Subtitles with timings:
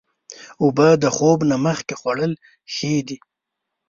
[0.63, 2.33] اوبه د خوب نه مخکې خوړل
[2.73, 3.17] ښې دي.